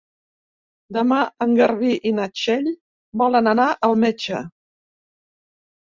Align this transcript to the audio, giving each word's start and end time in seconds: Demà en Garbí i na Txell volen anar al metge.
Demà 0.97 1.19
en 1.47 1.53
Garbí 1.59 1.93
i 2.11 2.15
na 2.21 2.27
Txell 2.33 2.73
volen 3.25 3.53
anar 3.55 3.71
al 3.91 3.97
metge. 4.09 4.45